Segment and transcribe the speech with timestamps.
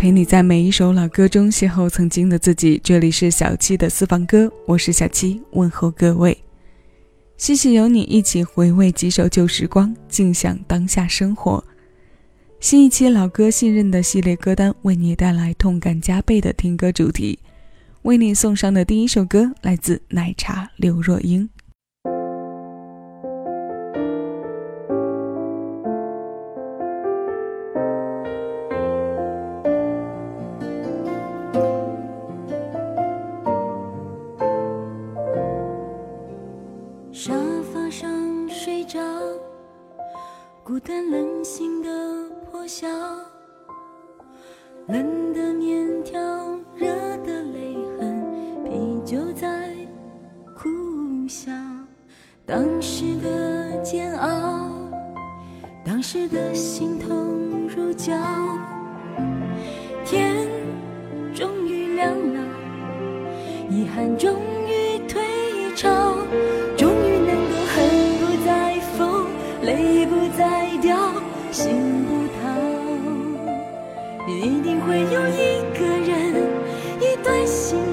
[0.00, 2.80] 陪你在每一首老歌中邂逅曾经的自己。
[2.82, 6.42] 这里是小七的私房歌，我是小七，问候各位。
[7.36, 11.62] 谢谢有你一起回味几首旧时光，静享当下生活。
[12.60, 17.38] 新一期老歌信任的系列歌单为你带来痛感加倍的听歌主题。
[18.00, 21.46] 为你送上的第一首歌来自奶茶刘若英。
[37.30, 37.36] 沙
[37.72, 38.10] 发上
[38.48, 38.98] 睡着，
[40.64, 41.88] 孤单冷醒的
[42.50, 42.88] 破晓，
[44.88, 46.20] 冷的面条，
[46.74, 48.20] 热的泪痕，
[48.64, 49.70] 啤酒在
[50.56, 50.68] 苦
[51.28, 51.52] 笑。
[52.44, 54.68] 当时的煎熬，
[55.84, 57.08] 当时的心痛
[57.68, 58.12] 如绞。
[60.04, 60.48] 天
[61.32, 62.44] 终于亮了，
[63.70, 64.49] 遗憾终。
[77.46, 77.89] 心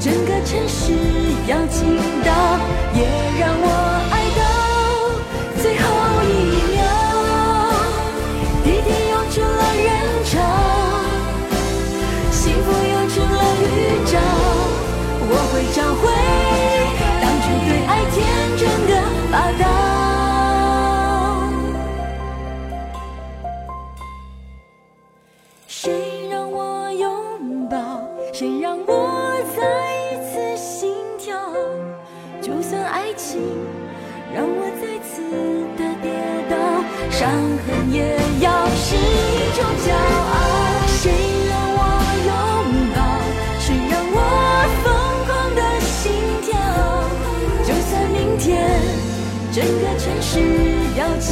[0.00, 0.94] 整个城市
[1.46, 1.94] 要静
[2.24, 2.58] 到，
[2.94, 3.04] 也
[3.38, 3.79] 让我。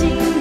[0.04, 0.37] 要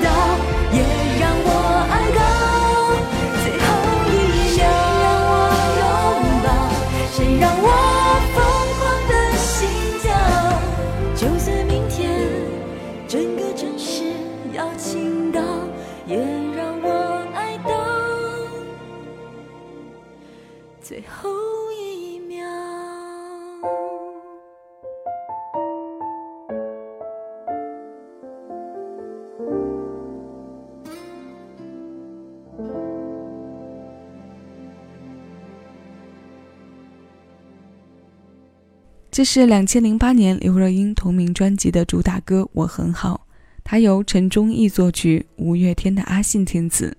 [39.17, 43.25] 这是两千零八年刘若英同名专辑的主打歌《我很好》，
[43.63, 46.95] 它由陈忠义作曲，五月天的阿信填词。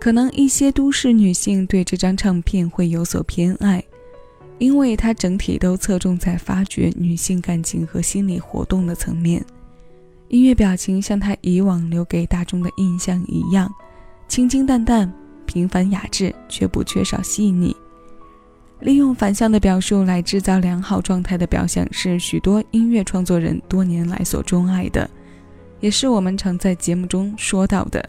[0.00, 3.82] 可能一些都市女性对这张唱片会有所偏爱，
[4.60, 9.44] 因为它整体都侧重在发掘女性感情和心理活动的层面。
[10.28, 13.68] 音乐表情像他以往留给大众的印象一样，
[14.28, 15.12] 清清淡淡、
[15.46, 17.74] 平凡雅致，却不缺少细腻。
[18.80, 25.08] 利用反向的表述来制造良好状态的表象，是许多音乐创作人多年来所钟爱的，
[25.80, 28.08] 也是我们常在节目中说到的，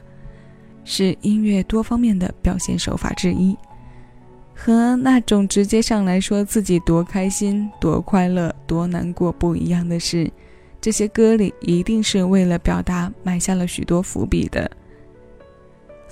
[0.84, 3.56] 是音乐多方面的表现手法之一。
[4.54, 10.32] 和那种直接上来说自己多开心、多快乐、多难过不一样的是。
[10.80, 14.70] 这些歌里一定是为了表达埋下了许多伏笔的，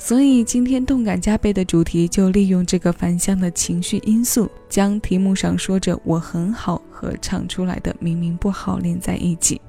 [0.02, 9.62] 所以今天动感加倍的主题就利用这个反向的情绪因素，将题目上说着“我很好”和唱出来的“明明不好”连在一起。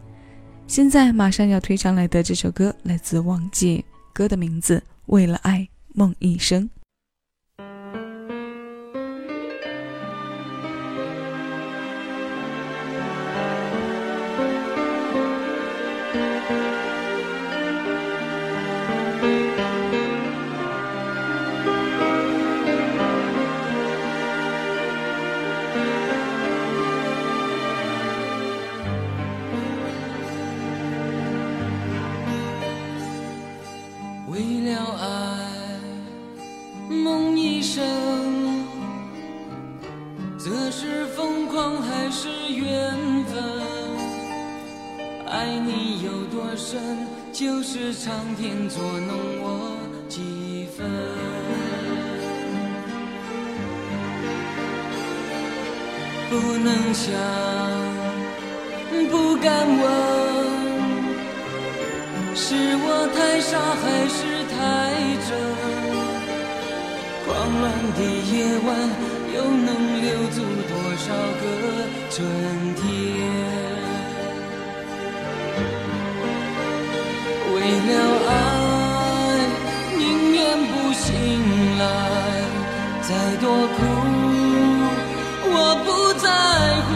[0.69, 3.85] 现在马上要推上来的这首歌来自王杰，
[4.15, 6.65] 歌的名字《为了爱梦一生》。
[45.31, 49.79] 爱你有多深就是苍天捉弄我
[50.09, 50.91] 几分，
[56.29, 57.15] 不能想，
[59.09, 59.83] 不敢问，
[62.35, 64.19] 是我太傻还是
[64.51, 64.59] 太
[65.29, 65.31] 真？
[67.25, 67.29] 狂
[67.61, 68.01] 乱的
[68.33, 68.35] 夜
[68.67, 68.69] 晚，
[69.33, 69.71] 又能
[70.03, 71.07] 留住多少
[71.39, 71.43] 个
[72.11, 72.19] 春
[72.75, 73.60] 天？
[77.71, 77.95] 为了
[78.27, 78.33] 爱，
[79.97, 80.03] 宁
[80.33, 81.07] 愿不醒
[81.79, 81.83] 来，
[83.01, 83.79] 再多苦
[85.47, 85.89] 我不
[86.19, 86.27] 在
[86.87, 86.89] 乎。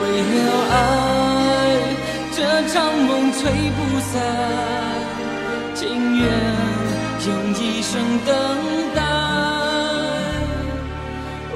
[0.00, 0.36] 为了
[0.72, 0.74] 爱，
[2.34, 2.38] 这
[2.72, 2.74] 场
[3.06, 3.40] 梦吹
[3.76, 4.12] 不散，
[5.74, 5.82] 情
[6.16, 6.24] 愿
[7.26, 7.30] 用
[7.60, 7.92] 一生
[8.24, 8.30] 等
[8.94, 8.98] 待。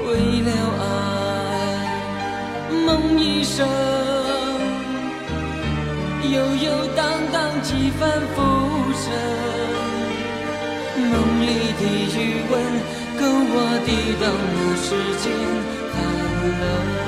[0.05, 0.09] 为
[0.45, 0.49] 了
[0.79, 0.85] 爱，
[2.85, 3.96] 梦一生。
[7.99, 8.37] 荡几番浮
[8.93, 9.05] 生，
[11.09, 11.81] 梦里的
[12.13, 12.17] 余
[12.49, 12.53] 温
[13.17, 13.55] 够我
[13.85, 13.89] 抵
[14.21, 14.85] 挡了时
[15.17, 15.25] 间
[15.91, 15.95] 寒
[16.59, 17.06] 冷。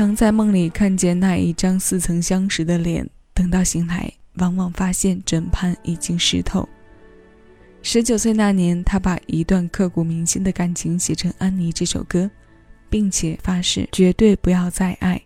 [0.00, 6.66] 常在梦里看见那一张似曾相识的脸，等到醒来，往往发现枕畔已经湿透。
[7.82, 12.30] 十九岁那年，他把一段刻骨铭心的感情写成《安妮》这首歌，
[12.88, 15.20] 并且发誓绝对不要再爱。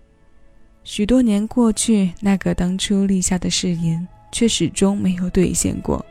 [0.83, 6.05] 许多年过去，那个当初立下的誓言却始终没有兑现过。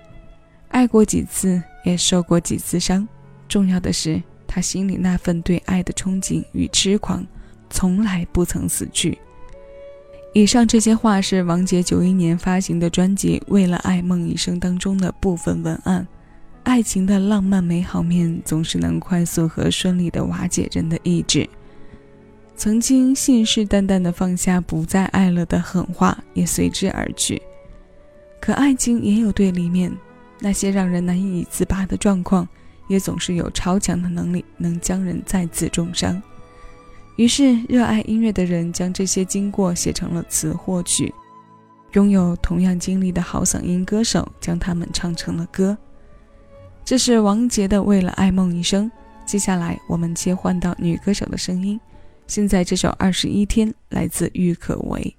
[0.70, 3.06] 爱过几次，也受过几次伤，
[3.50, 7.28] 重要的是，他心里那份对爱的憧憬与痴狂，
[7.74, 9.18] 从来不曾死去。
[10.32, 16.08] 以上这些话是王杰九一年发行的专辑《为了爱梦一生》当中的部分文案。
[16.64, 21.50] 爱情的浪漫美好面总是能快速和顺利的瓦解人的意志。
[22.56, 27.42] 曾经信誓旦旦的放下不再爱了的狠话也随之而去。
[28.40, 29.92] 可爱情也有对立面，
[30.40, 32.48] 那些让人难以自拔的状况，
[32.88, 36.22] 也总是有超强的能力能将人再次重伤。
[37.16, 41.14] 于是，热爱音乐的人将这些经过写成了词或曲，
[41.94, 45.78] 拥有同样经历的好嗓音歌手将他们唱成了歌。
[46.84, 48.90] 这是王杰的《为了爱梦一生》。
[49.26, 51.80] 接下来我们切换到女歌手的声音。
[52.28, 55.16] 现在这首《二十一天》来自郁可唯。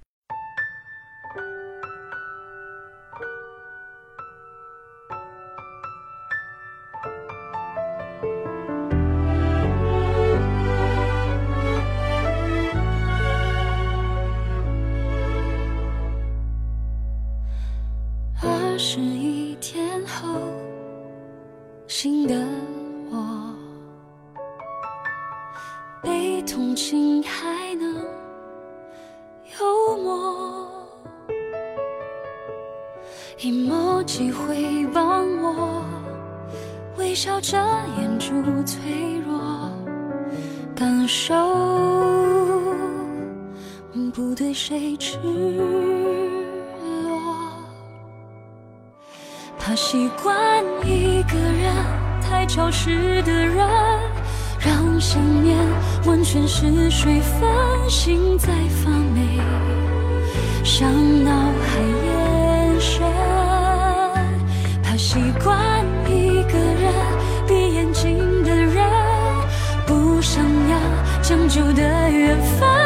[49.75, 51.73] 习惯一个人。
[52.21, 53.57] 太潮湿的人，
[54.59, 55.57] 让想念
[56.05, 58.47] 完全是水分，心在
[58.83, 59.39] 发霉，
[60.63, 60.89] 像
[61.23, 63.03] 脑海延伸。
[64.81, 66.91] 怕习惯一个人
[67.47, 68.83] 闭眼睛的人，
[69.85, 70.79] 不想要
[71.21, 72.84] 将就的缘分。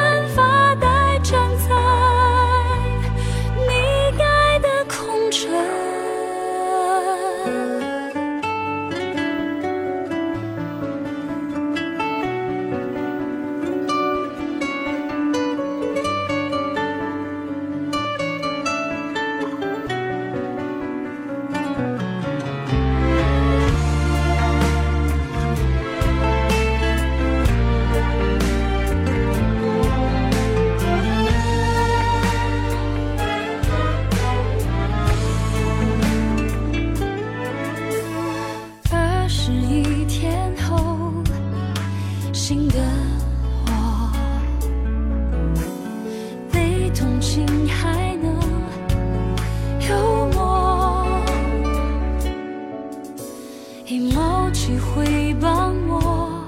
[53.91, 56.45] 你某机会帮我，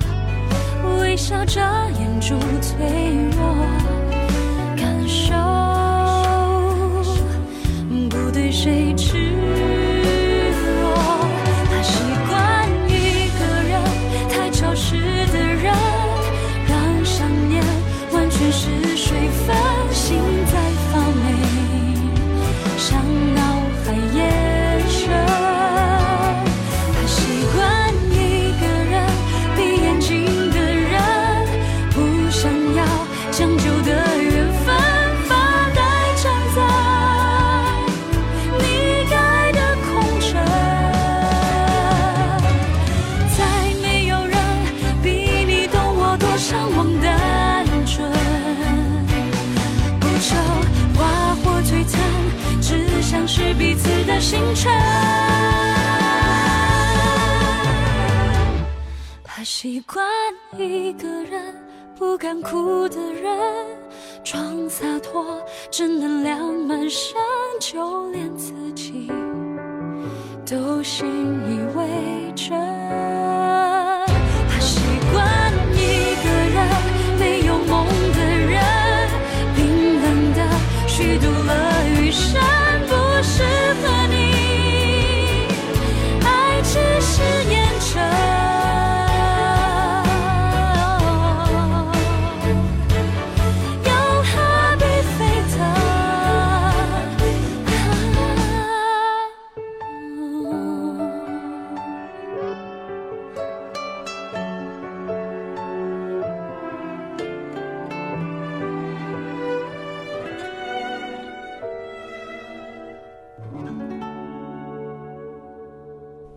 [1.00, 1.60] 微笑着
[2.00, 2.86] 掩住脆
[3.32, 3.56] 弱，
[4.78, 5.34] 感受
[8.12, 9.41] 不对谁痴。
[62.32, 63.30] 想哭的人，
[64.24, 67.14] 装洒脱，正能量满身，
[67.60, 69.12] 就连自己
[70.50, 72.21] 都信以为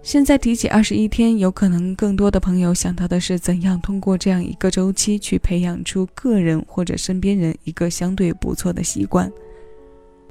[0.04, 9.32] 现在提起二十一天，有可能更多的朋友想到的是怎样通过这样一个周期去培养出个人或者身边人一个相对不错的习惯。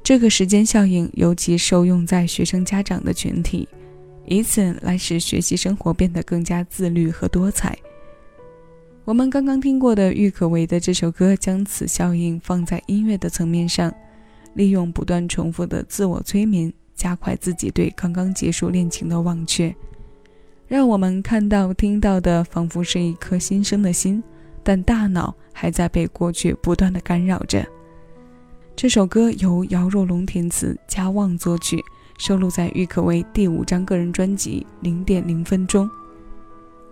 [0.00, 3.68] 这个时间效应尤其受用在学生家长的群体，
[4.26, 7.76] 以此来使学习生活变得更加自律和多彩。
[9.04, 13.92] 我们刚刚听过的郁可唯的这首歌，将此效应放在音乐的层面上，
[14.54, 16.72] 利用不断重复的自我催眠。
[16.94, 19.74] 加快自己对刚刚结束恋情的忘却，
[20.66, 24.22] 让我们看到、听到的仿佛是一颗新生的心，
[24.62, 27.66] 但大脑还在被过去不断的干扰着。
[28.76, 31.82] 这首歌由姚若龙填词，加旺作曲，
[32.18, 35.88] 收录在郁可唯第五张个人专辑《零点零分》钟。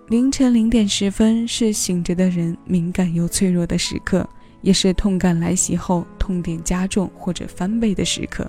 [0.08, 4.28] 凌晨零点十分是醒着的人敏感又脆弱的时刻，
[4.60, 8.48] 也是痛感来袭后痛点加重或者翻倍的时刻。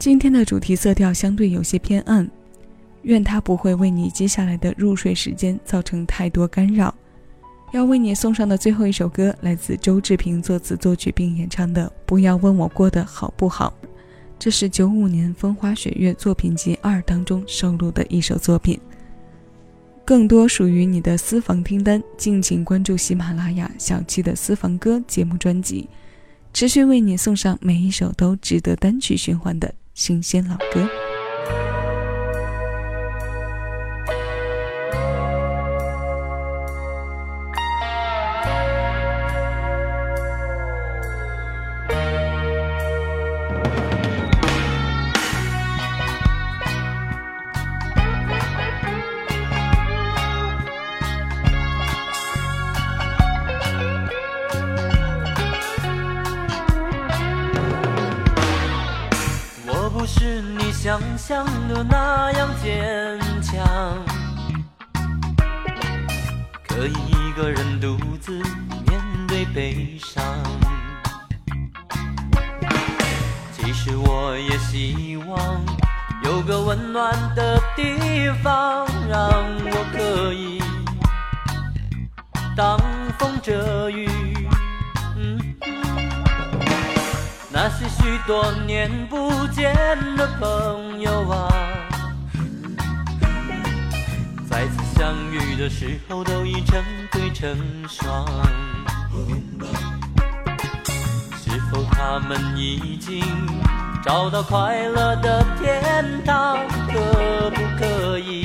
[0.00, 2.26] 今天的主题色调相对有些偏暗，
[3.02, 6.94] 愿它不会为你接下来的入睡时间造成太多干扰。
[7.74, 13.74] 要为你送上的最后一首歌，来自周志平作词作曲并演唱的《不要问我过得好不好》，
[14.38, 18.80] 这是九五年《风花雪月作品集二》当中收录的一首作品。
[20.02, 25.86] 更多属于你的私房听单，敬请关注喜马拉雅小七的私房歌节目专辑，
[26.54, 29.70] 持续为你送上每一首都值得单曲循环的。
[30.00, 30.88] 新鲜老歌。
[62.12, 63.64] 那样坚强，
[66.66, 70.20] 可以一个人独自面对悲伤。
[73.52, 75.64] 其实我也希望
[76.24, 79.20] 有个温暖的地方，让
[79.66, 80.60] 我可以
[82.56, 82.76] 挡
[83.20, 84.08] 风遮雨。
[87.52, 89.72] 那些许多年不见
[90.16, 91.48] 的朋友啊，
[94.50, 96.82] 再次相遇的时候都已成
[97.12, 97.56] 对成
[97.88, 98.26] 双。
[101.36, 103.24] 是否他们已经
[104.04, 106.58] 找到快乐的天堂？
[106.88, 108.44] 可不可以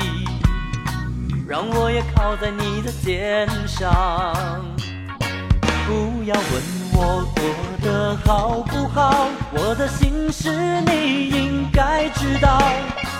[1.46, 4.64] 让我也靠在你的肩上？
[5.88, 6.86] 不要问。
[6.98, 7.42] 我过
[7.82, 9.28] 得好不好？
[9.52, 10.50] 我的心事
[10.86, 12.58] 你应该知道。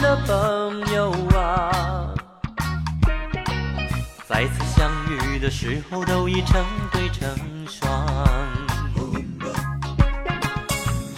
[0.00, 2.14] 的朋友啊，
[4.26, 7.28] 再次相遇的时候都已成对成
[7.68, 8.06] 双。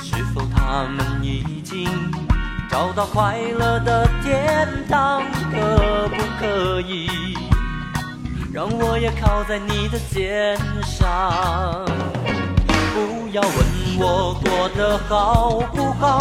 [0.03, 1.89] 是否他们已经
[2.69, 5.23] 找到快乐的天堂？
[5.53, 7.37] 可不可以
[8.53, 11.85] 让我也靠在你的肩上？
[12.95, 13.53] 不要问
[13.99, 16.21] 我过得好不好。